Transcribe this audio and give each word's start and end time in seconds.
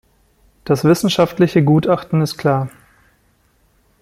Das 0.65 0.83
wissenschaftliche 0.83 1.63
Gutachten 1.63 2.21
ist 2.21 2.35
klar. 2.35 2.71